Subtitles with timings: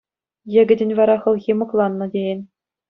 [0.53, 2.39] Йӗкӗтӗн вара хӑлхи мӑкланнӑ тейӗн.